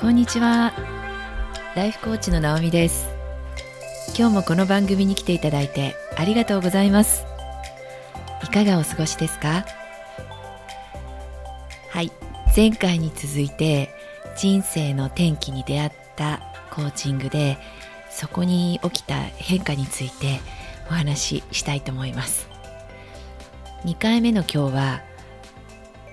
[0.00, 0.72] こんにちは。
[1.74, 3.08] ライフコーチの直美です。
[4.16, 7.24] 今日もこの番組に来ていただいてありがとうございます。
[8.44, 9.66] いかがお過ごしですか？
[11.90, 12.12] はい。
[12.54, 13.90] 前回に続いて
[14.36, 17.58] 人生の転機に出会ったコーチングで
[18.08, 20.38] そこに起きた変化について
[20.88, 22.48] お話ししたいと思います。
[23.84, 25.00] 2回目の今日は、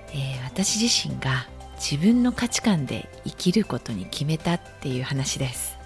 [0.08, 1.46] えー、私自身が
[1.76, 5.76] 自分の価値観で生きることに決めたっていう話です、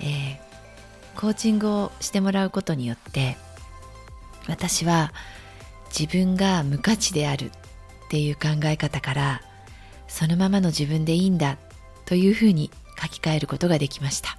[0.00, 3.36] えー、コーチングをしてもらうことによって
[4.48, 5.12] 私は
[5.96, 7.50] 自分が無価値であるっ
[8.08, 9.42] ていう考え方から
[10.08, 11.58] そのままの自分でいいんだ
[12.04, 14.36] というふうに書き換えることができました。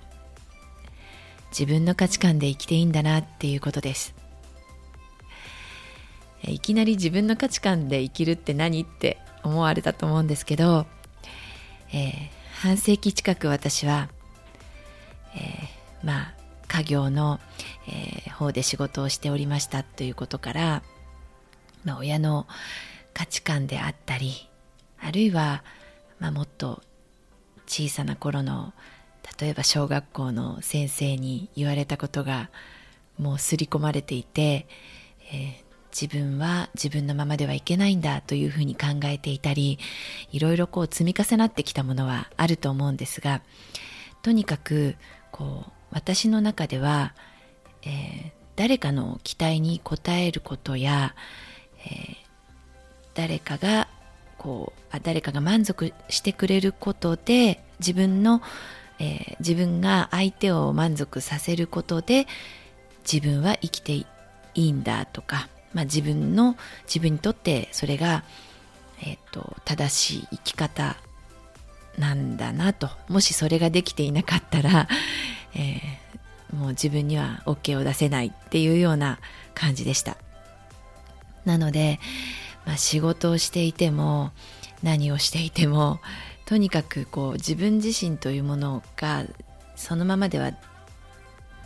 [1.49, 4.15] 自分の価値観で生きていいんだなっていうことです。
[6.45, 10.85] いきなり自分の価値観で生きるって何って思われたと思うんですけど、
[11.91, 12.13] えー、
[12.61, 14.09] 半世紀近く私は、
[15.35, 16.33] えー、まあ
[16.67, 17.39] 家業の、
[17.87, 20.83] えー、方で仕事をしておりましたということから、
[21.83, 22.47] まあ、親の
[23.13, 24.49] 価値観であったり
[24.99, 25.63] あるいは、
[26.19, 26.81] まあ、もっと
[27.67, 28.73] 小さな頃の
[29.39, 32.49] 例えば小学校の先生に言われたことが
[33.17, 34.67] もう刷り込まれていて、
[35.31, 35.63] えー、
[35.99, 39.77] 自分は自分のままではいけないんだというふうに考えていたり
[40.31, 43.41] いろいろこう積み重なってきたものはあると思うんですが
[44.23, 44.95] とにかく
[45.31, 47.13] こう私の中では、
[47.83, 51.13] えー、誰かの期待に応えることや、
[51.85, 52.15] えー、
[53.13, 53.87] 誰かが
[54.37, 58.41] こうあ誰かが満足してくれることで自分の、
[58.99, 62.25] えー、自分が相手を満足させることで
[63.09, 64.05] 自分は生きてい
[64.55, 68.23] いんだとかまあ、自分の自分にとってそれが、
[69.01, 70.97] えーと、正しい生き方
[71.97, 72.89] なんだなと。
[73.09, 74.87] もしそれができていなかったら、
[75.55, 79.19] えー、もう自分には OK を出せないっていうような
[79.53, 80.17] 感じでした。
[81.45, 81.99] なので、
[82.65, 84.31] まあ、仕事をしていても
[84.81, 85.99] 何をしていても
[86.45, 89.25] とにかくこう自分自身というものが
[89.75, 90.53] そのままでは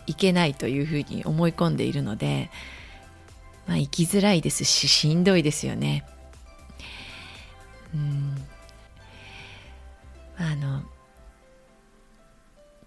[0.08, 2.50] いけないというふうに思い込んでいるので
[3.68, 6.06] まあ、生きづらいですししんどいですよね。
[7.94, 8.48] うん
[10.38, 10.84] あの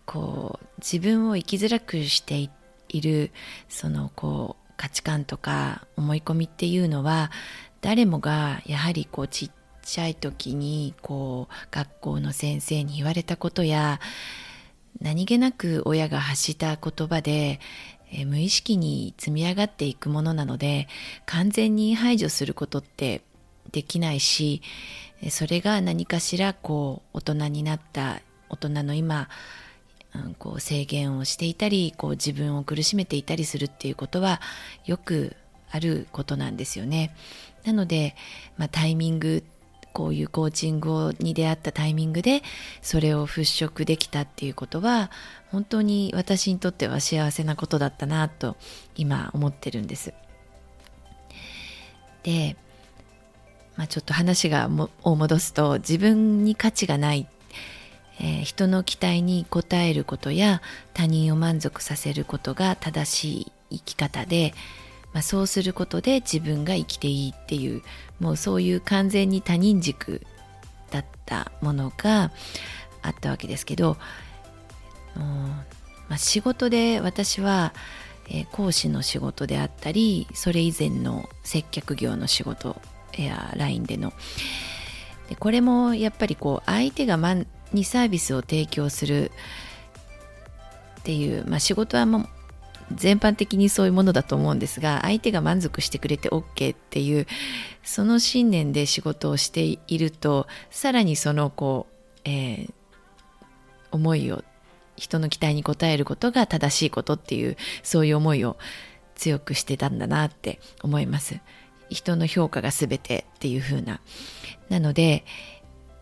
[0.06, 2.50] こう自分を生きづらくして
[2.88, 3.30] いる
[3.69, 7.30] そのこう価値観とか思い込みっていうのは
[7.80, 9.50] 誰もがやはりこうちっ
[9.82, 14.00] ちゃい時にこう学校の先生に言われたことや
[15.00, 17.60] 何気なく親が発した言葉で
[18.12, 20.88] え無意識に積み上がっていくものなので
[21.26, 23.22] 完全に排除することって
[23.73, 24.62] できないし
[25.31, 29.29] それが何かしらこう大人になった大人の今、
[30.14, 34.40] うん、こう制限をしていたりこう自分を苦しめていたりするっていうことは
[34.87, 35.37] よく
[35.70, 37.14] あることなんですよね。
[37.64, 38.17] なので、
[38.56, 39.44] まあ、タイミング
[39.92, 42.42] こういうコーチングに出会ったタイミングで
[42.82, 45.10] それを払拭できたっていうことは
[45.50, 48.56] 本当に私にとっては幸せなことだったなと
[48.96, 50.14] 今思ってるんです。
[52.22, 52.56] で、
[53.76, 57.26] まあ、ちょっと話がもを戻すと自分に価値がない、
[58.20, 60.60] えー、人の期待に応えることや
[60.93, 63.40] 他人を満足させることが正し
[63.70, 64.54] い生き方で
[65.12, 67.82] まあ、そうすることで自分が生きていいっていう
[68.20, 70.22] もうそういう完全に他人軸
[70.90, 72.30] だったものが
[73.02, 73.96] あったわけですけど、
[75.16, 77.72] まあ、仕事で私は、
[78.28, 82.80] えー、講師の仕事であったりそれ以前の接客業の仕事
[83.16, 84.12] や LINE での。
[85.28, 87.36] でこれもやっぱりこう相手がま
[87.72, 89.30] にサービスを提供する
[91.00, 92.28] っていう、まあ、仕事はもう
[92.94, 97.26] 全般的にそういうものだと思うんですが相手が満足してくれて OK っていう
[97.82, 102.72] その信念で仕事をしているとさらにそのこう、えー、
[103.92, 104.42] 思いを
[104.96, 108.56] 人の期待に応えることが正しいことっていうそういう思いを
[109.14, 111.40] 強くしてたんだなって思います。
[111.88, 114.00] 人の評価が全てっていう風な。
[114.69, 115.25] なので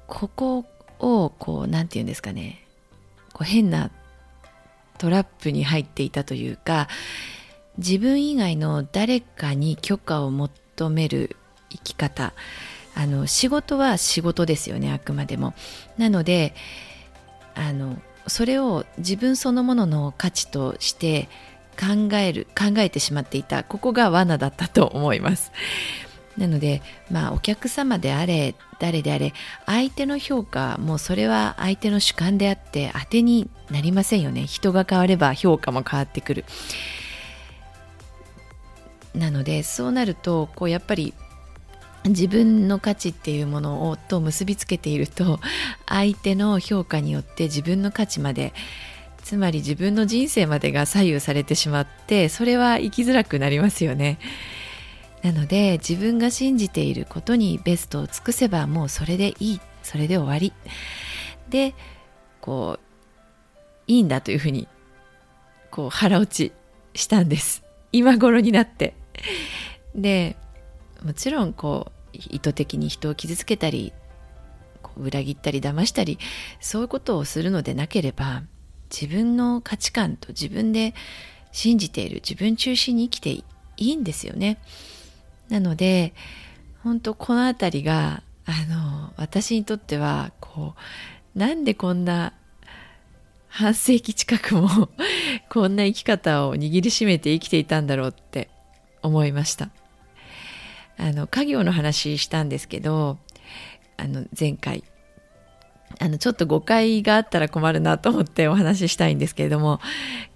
[0.06, 0.64] ここ
[0.98, 2.64] をこう何て言うんですかね
[3.32, 3.90] こう変な
[4.98, 6.88] トラップに入っていたというか
[7.78, 11.36] 自分以外の誰かに許可を求める
[11.70, 12.34] 生き方
[12.94, 15.54] あの仕事は仕事ですよねあくまでも。
[15.96, 16.54] なので
[17.54, 17.96] あの
[18.26, 21.28] それを自分そのものの価値として
[21.78, 25.52] 考える考えてしまっていたここが罠だったと思います。
[26.38, 29.34] なのでまあお客様であれ誰であれ
[29.66, 36.44] 相手の評価もうそれは相手の主観であって当てになりませんよね人が変われば評価も変わってくる
[39.14, 41.12] なのでそうなるとこうやっぱり
[42.04, 45.40] 自分の価値っていうものをと結びつけていると
[45.86, 48.54] 相手の評価によって自分の価値まで
[49.22, 54.18] つまり自分の人生までが左右されてしまってそれは生きづらくなりますよね。
[55.22, 59.60] なので自分が信じていることにベストを尽くせばもうそれでいい。
[59.82, 60.52] それで終わり。
[61.48, 61.74] で
[62.40, 62.80] こう
[63.86, 64.68] いいんだというふうに
[65.70, 66.52] こう腹落ち
[66.98, 67.64] したんです。
[67.92, 68.94] 今頃になって。
[69.94, 70.36] で
[71.02, 73.92] もちろんこう意図的に人を傷つけたり
[74.96, 76.18] 裏切ったり騙したり
[76.60, 78.42] そういうことをするのでなければ
[78.90, 80.94] 自分の価値観と自分で
[81.52, 83.44] 信じている自分中心に生きてい
[83.76, 84.58] いんですよね。
[85.48, 86.14] なので
[86.82, 90.74] 本当この辺りがあの私にとってはこ
[91.34, 92.32] うなんでこんな
[93.48, 94.90] 半世紀近くも
[95.50, 98.48] こんな生き方を握りしめて生きていたんだろうって
[99.02, 99.70] 思いました。
[100.96, 103.18] あの家業の話したんですけど
[103.96, 104.84] あの前回。
[106.00, 109.80] あのちょっと誤解があったら困るなと思ってお話ししたいんですけれども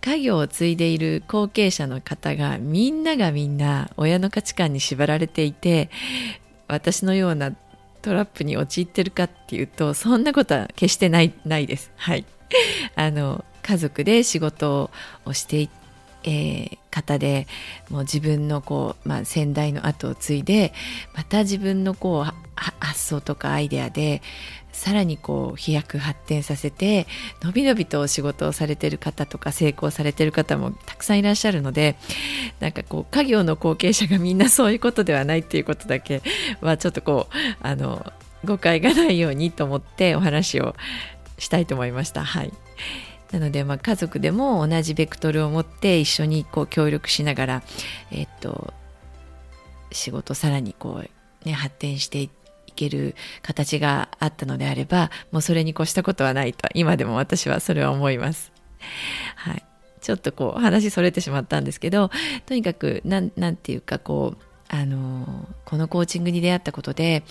[0.00, 5.90] 家業を継いでいる後継者の方がみんながみんな親の価値観に縛られていて
[6.68, 7.52] 私のような
[8.00, 11.92] トラップに陥ってるかっていうとそんなことは決してないないです。
[11.96, 12.24] はい、
[12.96, 14.90] あの家族で仕事
[15.24, 15.70] をしてい
[16.24, 17.46] えー、方で
[17.90, 20.72] もう自分のこう、まあ、先代の後を継いで
[21.14, 24.22] また自分のこう発想とかアイデアで
[24.82, 27.06] さらにこう飛躍発展させて
[27.40, 31.94] のびのびと仕事をされてる方とか成功されてる方もたくさんいらっしゃるので
[32.58, 36.20] なんかこう家業の後継者がみんなそういうことではないっていうことだけ
[36.60, 37.34] はちょっとこう
[37.64, 38.12] あの
[38.44, 40.74] 誤解がないようにと思ってお話を
[41.38, 42.24] したいと思いました。
[42.24, 42.52] はい
[43.30, 47.62] なので、まあ、家族でも同じベクトルを持って一緒にこう協力しながら、
[48.10, 48.74] えっと、
[49.92, 52.28] 仕事さらにこう、ね、発展してい
[52.74, 58.52] ける形があったのであればもうそれに越したことはないと今でも私はそれは思います。
[59.36, 59.64] はい、
[60.00, 62.10] ちょっとこう話それてしまったんですけど
[62.46, 67.22] とにかくなんていうかこうあのこのコーチングに出会ったことで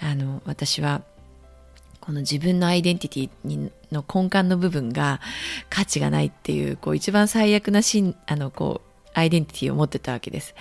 [0.00, 1.02] あの私は
[2.00, 5.20] この自分のアイデンティティにの根幹の部分が
[5.70, 10.54] 価値がないっていうこう一番最悪なしんあのこうアイデンティティを持ってたわけです。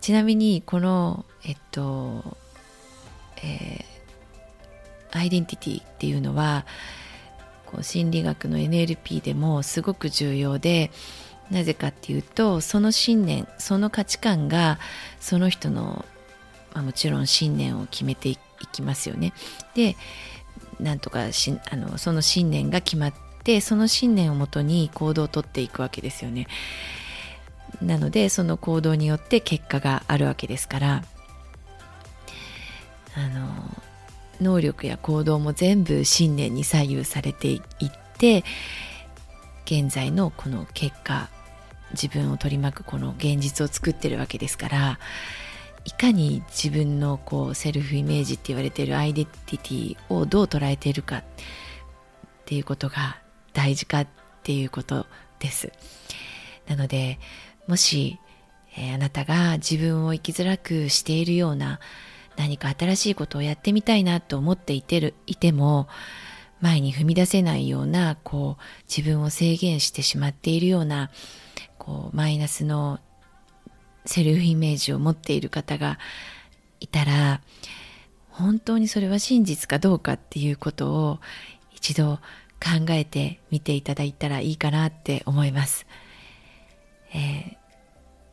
[0.00, 2.36] ちなみにこのえっと、
[3.42, 6.66] えー、アイデンティティっていうのは
[7.66, 10.90] こう心理学の NLP でもすごく重要で
[11.50, 14.78] なぜかっていうとその信念その価値観が
[15.20, 16.04] その人の、
[16.72, 18.38] まあ、もちろん信念を決めてい
[18.72, 19.32] きますよね。
[19.74, 19.96] で
[20.80, 23.14] なんとかしあのその信念が決まっ
[23.44, 26.46] てその信念をもとに行動をとっていくわけですよね。
[27.82, 31.04] なのでその行動によって結果があるわけですから
[33.14, 33.48] あの
[34.40, 38.44] 能力や行動も全部信念に左右されていって
[39.64, 41.28] 現在のこの結果
[41.92, 44.98] 自分を取り巻くこの現実を作ってるわけですから
[45.84, 51.24] いかに自分のこうセルフイメージって言われてるアイデンティティをどう捉えているかっ
[52.46, 53.18] ていうことが
[53.52, 54.06] 大事かっ
[54.42, 55.06] ていうこと
[55.38, 55.72] です。
[56.66, 57.18] なので
[57.66, 58.18] もし、
[58.76, 61.80] えー、あなたが自分を生きづらくしているような
[62.36, 65.88] 何か新しいことをやってみたいなと思っていてるいても
[66.60, 71.10] 前に踏み出せないようなこう自分を制限してしまっているような
[71.78, 73.00] こうマイナスの
[74.06, 75.98] セルフイメージを持っている方が
[76.80, 77.40] いたら
[78.28, 81.20] 本当にそれは真実かどうかっていうことを
[81.72, 82.18] 一度
[82.64, 85.86] 考えてみていただいたらいいかなって思います。
[87.12, 87.58] え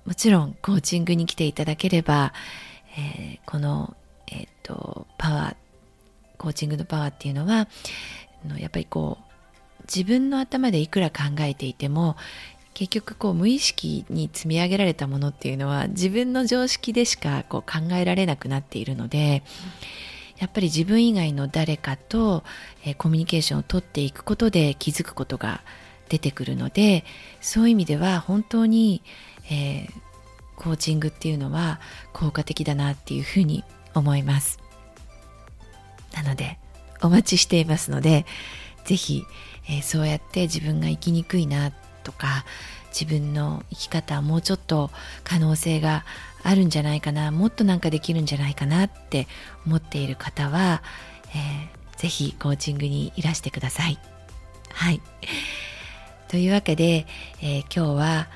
[0.05, 2.34] ー、もちろんコーチングに来ていただければ、
[2.98, 3.95] えー、この、
[4.31, 5.55] えーと、パワー
[6.38, 7.67] コーチングのパワーっていうのは
[8.57, 12.15] やっぱりこう自分の頭でいくら考えていても
[12.74, 19.43] 結局こう無意識に積み上げられたものっていうのは自分の常識でしかこう考えられなくなっているので
[20.39, 22.43] やっぱり自分以外の誰かと、
[22.83, 25.62] えー、コミュニケーションをとっていくことで気づくことが
[26.10, 27.05] 出てくるので
[27.39, 29.03] そういう意味では本当に、
[29.51, 29.91] えー、
[30.62, 31.80] コーチングっていうのは
[32.13, 33.63] 効果的だなっていうふうに
[33.96, 34.60] 思います。
[36.13, 36.60] なので
[37.01, 38.27] お待ちしていますので
[38.86, 39.24] 是非、
[39.68, 41.72] えー、そうやって自分が生きにくいな
[42.03, 42.46] とか
[42.89, 44.91] 自分の生き方はもうちょっと
[45.24, 46.06] 可能性が
[46.44, 49.27] あるんじゃないかなもっとなんかできるんじゃないかなって
[49.65, 50.84] 思っている方は、
[51.30, 53.98] えー、ぜひコーチングにいらしてください。
[54.70, 55.01] はい。
[56.27, 57.08] というわけで、
[57.41, 58.27] えー、今日は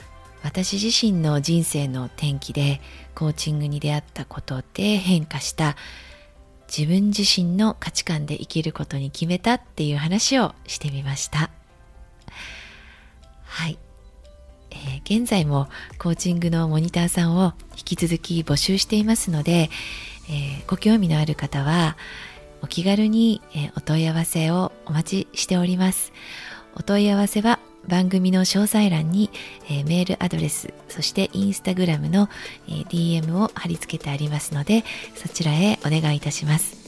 [0.46, 2.80] 私自身の人生の転機で
[3.16, 5.76] コーチングに出会ったことで変化した
[6.68, 11.50] 自分自身の価値観で生きることに決めたっていう話をしてみました。
[13.44, 13.80] はい、
[14.70, 19.72] えー、現在もコーチングのモニターさんを引き続き募集していますので、
[20.30, 21.98] えー、ご興味のある方は
[22.62, 26.14] お気軽に、えお問い合わせをお待ちしております。
[26.76, 29.30] お問い合わせは番組の詳細欄に、
[29.66, 32.30] えー、メールアドレスそしてインスタグラムの、
[32.68, 34.84] えー、DM を貼り付けてありますので
[35.16, 36.86] そちらへお願いいたします。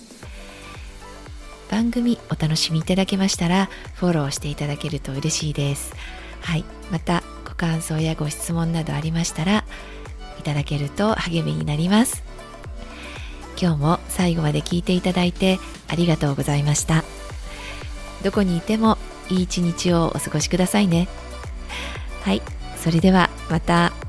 [1.70, 5.94] 番組お楽しみいただけましたらフォローしていただけると嬉しいです。
[6.42, 6.64] はい。
[6.92, 9.66] またご感想やご質問などありましたら
[10.40, 12.24] いただけると励みになります。
[13.60, 17.04] 今日も最後まで聞いていただいてありがとうございました。
[18.24, 18.98] どこにいても
[19.30, 21.08] いい一日をお過ごしくださいね。
[22.24, 22.42] はい
[22.78, 24.07] それではまた。